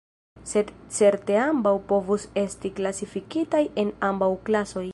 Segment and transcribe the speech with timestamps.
[0.51, 0.69] Sed
[0.99, 4.87] certe ambaŭ povus esti klasifikitaj en ambaŭ klasoj.